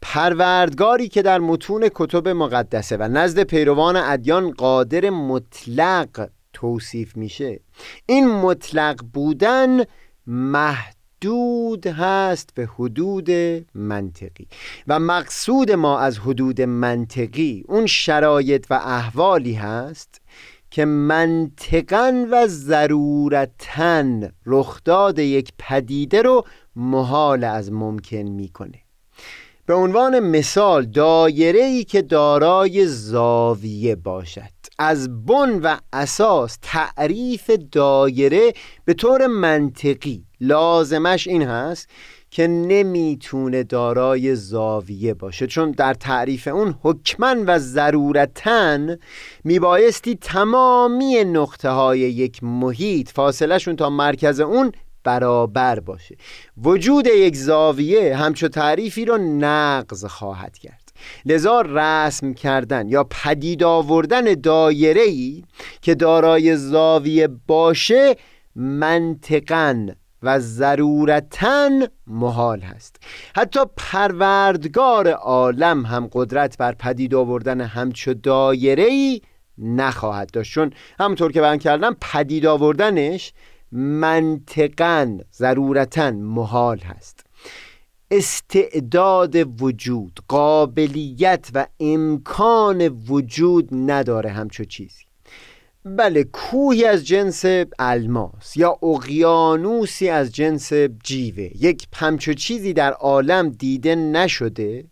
[0.09, 7.59] پروردگاری که در متون کتب مقدسه و نزد پیروان ادیان قادر مطلق توصیف میشه.
[8.05, 9.83] این مطلق بودن
[10.27, 13.31] محدود هست به حدود
[13.75, 14.47] منطقی
[14.87, 20.21] و مقصود ما از حدود منطقی اون شرایط و احوالی هست
[20.71, 24.03] که منطقا و ضرورتا
[24.45, 28.86] رخداد یک پدیده رو محال از ممکن می‌کنه.
[29.67, 34.41] به عنوان مثال دایره ای که دارای زاویه باشد.
[34.79, 38.53] از بن و اساس تعریف دایره
[38.85, 40.23] به طور منطقی.
[40.41, 41.89] لازمش این هست
[42.31, 45.47] که نمی‌تونه دارای زاویه باشه.
[45.47, 48.79] چون در تعریف اون حکمن و ضرورتا
[49.43, 54.71] میبایستی تمامی نقطه های یک محیط فاصلشون تا مرکز اون
[55.07, 56.15] برابر باشه.
[56.57, 60.91] وجود یک زاویه همچو تعریفی رو نقض خواهد کرد.
[61.25, 65.43] لذا رسم کردن یا پدید آوردن دایره ای
[65.81, 68.15] که دارای زاویه باشه
[68.55, 69.87] منطقا
[70.23, 71.69] و ضرورتا
[72.07, 72.95] محال هست.
[73.35, 79.21] حتی پروردگار عالم هم قدرت بر پدید آوردن همچو دایره ای
[79.57, 80.53] نخواهد داشت.
[80.53, 83.33] چون همونطور که بیان کردم پدید آوردنش
[83.71, 87.25] منطقا ضرورتا محال هست.
[88.11, 95.03] استعداد وجود قابلیت و امکان وجود نداره همچو چیزی.
[95.85, 97.45] بله کوهی از جنس
[97.79, 101.43] الماس یا اقیانوسی از جنس جیوه.
[101.43, 104.85] یک همچو چیزی در عالم دیده نشده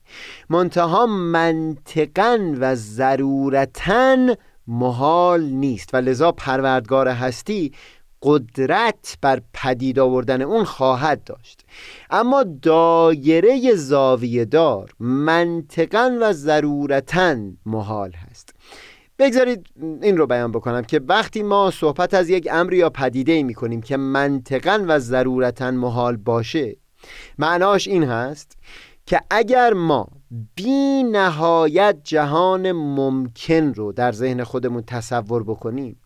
[0.49, 4.35] منتها منطقا و ضرورتا
[4.67, 5.93] محال نیست.
[5.93, 7.71] و لذا پروردگار هستی
[8.21, 11.65] قدرت بر پدید آوردن اون خواهد داشت.
[12.09, 18.55] اما دایره زاویه دار منطقا و ضرورتا محال هست.
[19.19, 19.67] بگذارید
[20.01, 23.53] این رو بیان بکنم که وقتی ما صحبت از یک امر یا پدیده ای می
[23.53, 26.75] کنیم که منطقا و ضرورتا محال باشه
[27.37, 28.57] معناش این هست
[29.05, 30.07] که اگر ما
[30.55, 35.99] بی نهایت جهان ممکن رو در ذهن خودمون تصور بکنیم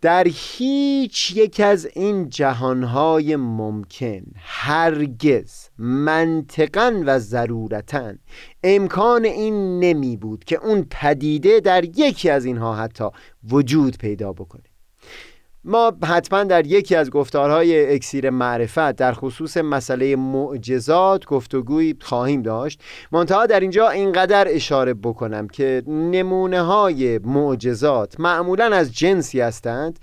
[0.00, 8.12] در هیچ یک از این جهانهای ممکن هرگز منطقا و ضرورتا
[8.64, 13.04] امکان این نمی بود که اون پدیده در یکی از اینها حتی
[13.50, 14.67] وجود پیدا بکنه.
[15.64, 22.80] ما حتما در یکی از گفتارهای اکسیر معرفت در خصوص مسئله معجزات گفتگویی خواهیم داشت.
[23.12, 29.98] منتها در اینجا اینقدر اشاره بکنم که نمونه های معجزات معمولا از جنسی هستند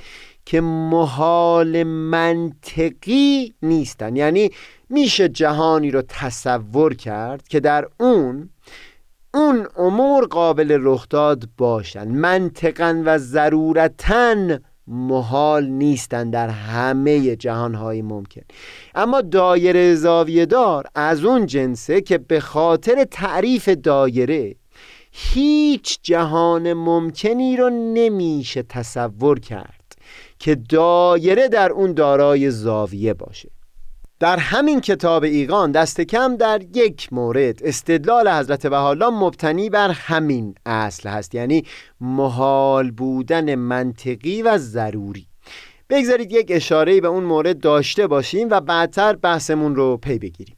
[0.45, 4.49] که محال منطقی نیستن یعنی
[4.89, 8.49] میشه جهانی رو تصور کرد که در اون
[9.33, 12.07] اون امور قابل رخ داد باشند.
[12.07, 14.35] منطقا و ضرورتا
[14.87, 18.41] محال نیستند در همه جهانهای ممکن.
[18.95, 24.55] اما دایره زاویه دار از اون جنسه که به خاطر تعریف دایره
[25.11, 29.95] هیچ جهان ممکنی رو نمیشه تصور کرد
[30.39, 33.54] که دایره در اون دارای زاویه باشه.
[34.19, 37.63] در همین کتاب ایقان دست کم در یک مورد.
[37.63, 41.63] استدلال حضرت بحالا مبتنی بر همین اصل هست یعنی
[42.01, 45.27] محال بودن منطقی و ضروری.
[45.89, 50.54] بگذارید یک اشاره به اون مورد داشته باشیم و بعدتر بحثمون رو پی بگیریم.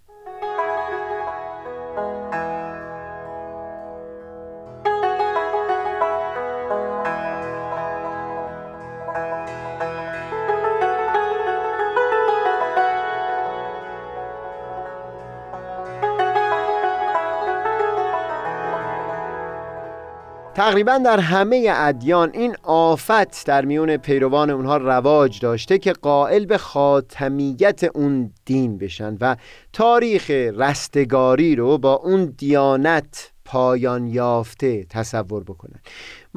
[20.57, 26.57] تقریبا در همه ادیان این آفت در میون پیروان اونها رواج داشته که قائل به
[26.57, 29.35] خاتمیت اون دین بشن و
[29.73, 35.79] تاریخ رستگاری رو با اون دیانت پایان یافته تصور بکنن.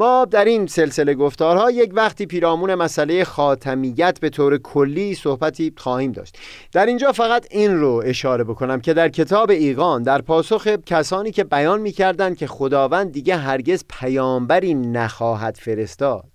[0.01, 6.13] ما در این سلسله گفتارها یک وقتی پیرامون مسئله خاتمیت به طور کلی صحبتی خواهیم
[6.13, 6.39] داشت.
[6.73, 11.45] در اینجا فقط این رو اشاره بکنم که در کتاب ایقان در پاسخ کسانی که
[11.45, 16.31] بیان می‌کردند که خداوند دیگه هرگز پیامبری نخواهد فرستاد.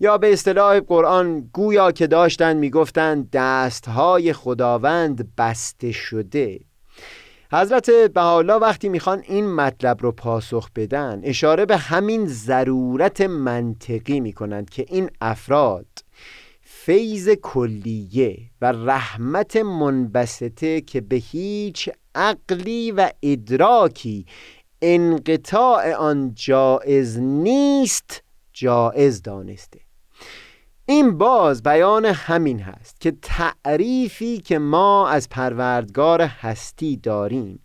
[0.00, 6.71] یا به اصطلاح قرآن گویا که داشتند می‌گفتند دستهای خداوند بسته شده.
[7.54, 14.70] حضرت بهاءالله وقتی می‌خوان این مطلب رو پاسخ بدن اشاره به همین ضرورت منطقی می‌کنند
[14.70, 15.86] که این افراد
[16.62, 24.26] فیض کلیه و رحمت منبسطه که به هیچ عقلی و ادراکی
[24.82, 28.22] انقطاع آن جائز نیست
[28.52, 29.81] جائز دانسته.
[30.86, 37.60] این باز بیان همین هست که تعریفی که ما از پروردگار هستی داریم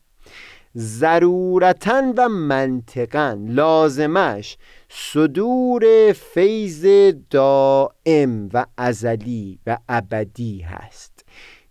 [0.77, 4.57] ضرورتا و منطقا لازمش
[4.89, 6.85] صدور فیض
[7.29, 11.25] دائم و ازلی و ابدی هست.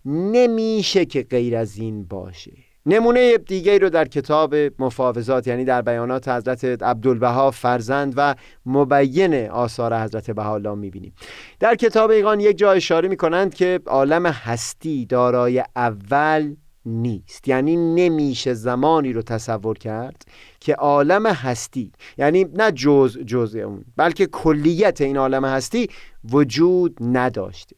[0.04, 2.65] نمیشه که غیر از این باشه.
[2.86, 8.34] نمونه دیگه رو در کتاب مفاوضات یعنی در بیانات حضرت عبدالبها فرزند و
[8.66, 11.14] مبین آثار حضرت بهاءالله می‌بینیم.
[11.60, 16.54] در کتاب ایقان یک جا اشاره می‌کنند که عالم هستی دارای اول
[16.86, 17.48] نیست.
[17.48, 20.22] یعنی نمیشه زمانی رو تصور کرد
[20.60, 25.88] که عالم هستی یعنی نه جز جزء اون بلکه کلیت این عالم هستی
[26.24, 27.76] وجود نداشته.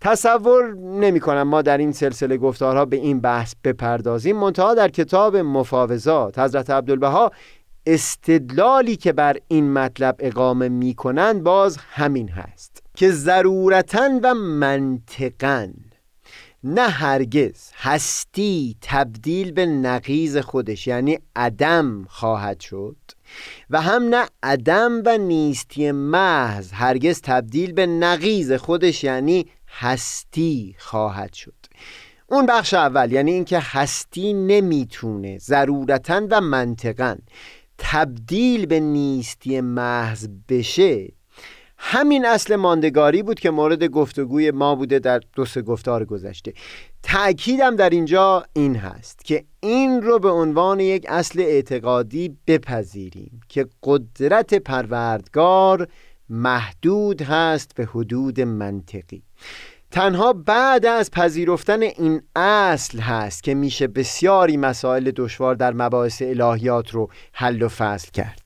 [0.00, 4.36] تصور نمی کنم ما در این سلسله گفتارها به این بحث بپردازیم.
[4.36, 7.32] منتها در کتاب مفاوضات حضرت عبدالبها
[7.86, 15.68] استدلالی که بر این مطلب اقامه می کنند باز همین هست که ضرورتا و منطقا
[16.64, 22.96] نه هرگز هستی تبدیل به نقیز خودش یعنی عدم خواهد شد
[23.70, 31.32] و هم نه عدم و نیستی محض هرگز تبدیل به نقیز خودش یعنی هستی خواهد
[31.32, 31.54] شد.
[32.26, 37.16] اون بخش اول یعنی اینکه هستی نمی‌تونه ضرورتا و منطقا
[37.78, 41.08] تبدیل به نیستی محض بشه.
[41.82, 46.52] همین اصل ماندگاری بود که مورد گفتگوی ما بوده در دو سه گفتار گذشته.
[47.02, 53.66] تأکیدم در اینجا این هست که این رو به عنوان یک اصل اعتقادی بپذیریم که
[53.82, 55.88] قدرت پروردگار
[56.28, 59.22] محدود هست به حدود منطقی.
[59.90, 66.90] تنها بعد از پذیرفتن این اصل هست که میشه بسیاری مسائل دشوار در مباحث الهیات
[66.90, 68.39] رو حل و فصل کرد.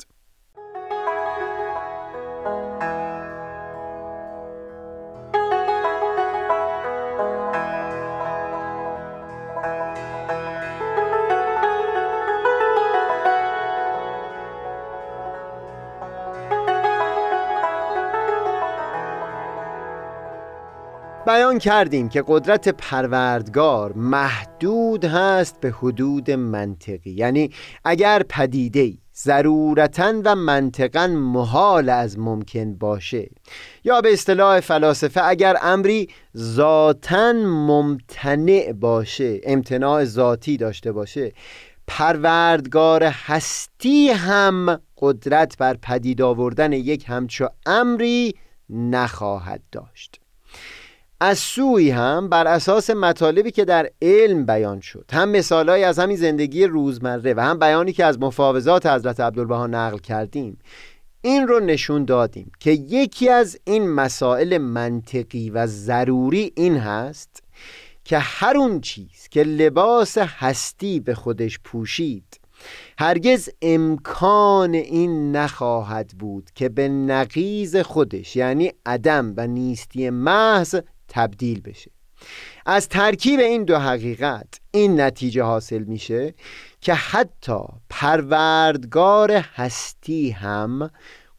[21.27, 27.11] بیان کردیم که قدرت پروردگار محدود هست به حدود منطقی.
[27.11, 27.51] یعنی
[27.85, 33.31] اگر پدیده ضرورتا و منطقا محال از ممکن باشه
[33.85, 41.33] یا به اصطلاح فلاسفه اگر امری ذاتا ممتنع باشه امتناع ذاتی داشته باشه
[41.87, 48.35] پروردگار هستی هم قدرت بر پدید آوردن یک همچو امری
[48.71, 50.24] نخواهد داشت.
[51.25, 55.05] از سوی هم بر اساس مطالبی که در علم بیان شد.
[55.13, 59.99] هم مثالهایی از همین زندگی روزمره و هم بیانی که از مفاوضات حضرت عبدالبها نقل
[59.99, 60.59] کردیم
[61.23, 67.43] این رو نشون دادیم که یکی از این مسائل منطقی و ضروری این هست
[68.05, 72.41] که هر اون چیز که لباس هستی به خودش پوشید
[72.99, 80.81] هرگز امکان این نخواهد بود که به نقیز خودش یعنی عدم و نیستی محض
[81.15, 81.91] تبدیل بشه.
[82.67, 86.35] از ترکیب این دو حقیقت این نتیجه حاصل میشه
[86.81, 87.59] که حتی
[87.91, 90.91] پروردگار هستی هم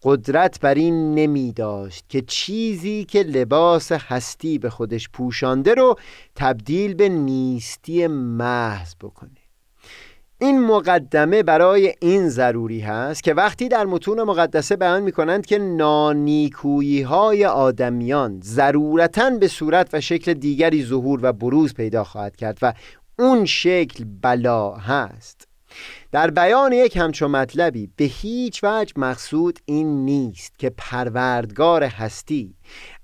[0.04, 5.96] قدرت بر این نمی داشت که چیزی که لباس هستی به خودش پوشانده رو
[6.36, 9.45] تبدیل به نیستی محض بکنه.
[10.40, 15.58] این مقدمه برای این ضروری هست که وقتی در متون مقدسه بیان می کنند که
[15.58, 22.58] نانیکویی های آدمیان ضرورتا به صورت و شکل دیگری ظهور و بروز پیدا خواهد کرد
[22.62, 22.74] و
[23.20, 25.48] اون شکل بلا هست.
[26.12, 32.56] در بیان یک همچون مطلبی به هیچ وجه مقصود این نیست که پروردگار هستی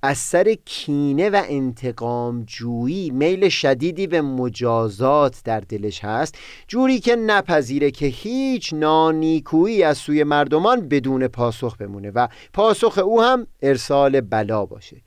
[0.01, 6.35] از سر کینه و انتقام جویی میل شدیدی به مجازات در دلش هست
[6.67, 13.21] جوری که نپذیره که هیچ نانیکویی از سوی مردمان بدون پاسخ بمونه و پاسخ او
[13.21, 15.01] هم ارسال بلا باشه.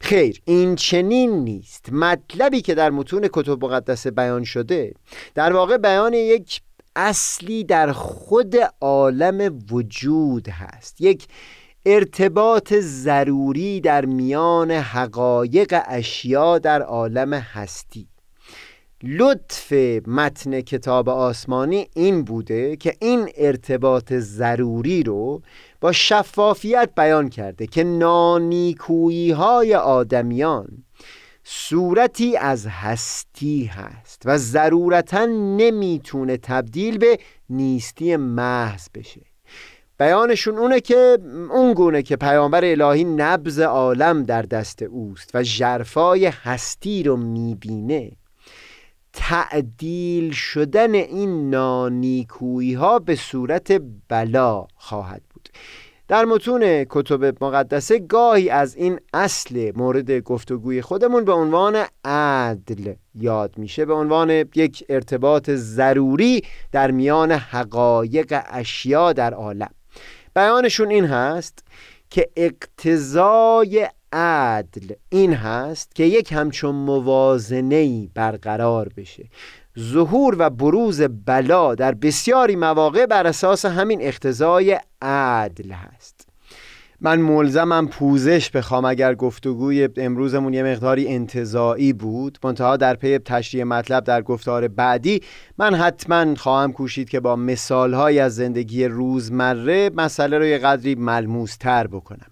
[0.00, 1.92] خیر این چنین نیست.
[1.92, 4.94] مطلبی که در متون کتب مقدسه بیان شده
[5.34, 6.60] در واقع بیان یک
[6.96, 11.00] اصلی در خود عالم وجود هست.
[11.00, 11.26] یک
[11.86, 18.08] ارتباط ضروری در میان حقایق اشیا در عالم هستی.
[19.02, 19.72] لطف
[20.06, 25.42] متن کتاب آسمانی این بوده که این ارتباط ضروری رو
[25.80, 30.68] با شفافیت بیان کرده که نانیکویی های آدمیان
[31.44, 37.18] صورتی از هستی هست و ضرورتا نمی‌تونه تبدیل به
[37.50, 39.20] نیستی محض بشه.
[39.98, 41.18] بیانشون اونه که
[41.50, 48.12] اون گونه که پیامبر الهی نبز عالم در دست اوست و جرفای هستی رو می‌بینه.
[49.12, 55.48] تعدیل شدن این نانیکویی ها به صورت بلا خواهد بود.
[56.08, 63.58] در متون کتب مقدسه گاهی از این اصل مورد گفتگوی خودمون به عنوان عدل یاد
[63.58, 66.42] میشه به عنوان یک ارتباط ضروری
[66.72, 69.70] در میان حقایق اشیا در عالم.
[70.34, 71.64] بیانشون این هست
[72.10, 79.24] که اقتضای عدل این هست که یک همچون موازنه برقرار بشه.
[79.80, 86.28] ظهور و بروز بلا در بسیاری مواقع بر اساس همین اقتضای عدل هست.
[87.00, 92.38] من ملزمم پوزش بخوام اگر گفتگوی امروزمون یه مقداری انتظایی بود.
[92.44, 95.20] منتها در پی تشریح مطلب در گفتار بعدی
[95.58, 101.56] من حتما خواهم کوشید که با مثالهایی از زندگی روزمره مسئله رو یه قدری ملموس
[101.56, 102.30] تر بکنم.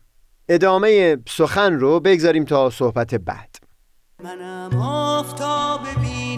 [0.49, 3.57] ادامه سخن رو بگذاریم تا صحبت بعد.
[4.25, 6.32] منم آفتاب بینش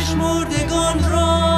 [0.00, 1.49] پشمردگان را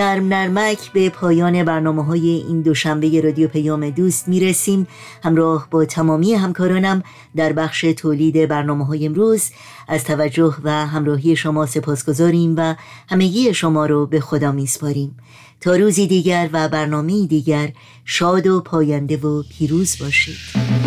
[0.00, 4.86] نرم نرمک به پایان برنامه های این دوشنبه رادیو پیام دوست می‌رسیم.
[5.22, 7.02] همراه با تمامی همکارانم
[7.36, 9.50] در بخش تولید برنامه های امروز
[9.88, 12.74] از توجه و همراهی شما سپاسگزاریم و
[13.08, 15.16] همگی شما رو به خدا میسپاریم.
[15.60, 17.72] تا روزی دیگر و برنامه دیگر
[18.04, 20.79] شاد و پاینده و پیروز باشید.